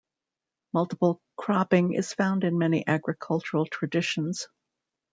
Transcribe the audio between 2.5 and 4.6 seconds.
many agricultural traditions.